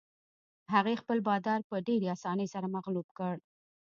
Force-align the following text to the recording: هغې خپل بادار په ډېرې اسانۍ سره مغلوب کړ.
هغې 0.73 0.93
خپل 1.01 1.17
بادار 1.27 1.59
په 1.69 1.75
ډېرې 1.87 2.07
اسانۍ 2.15 2.47
سره 2.53 2.67
مغلوب 2.75 3.07
کړ. 3.17 3.35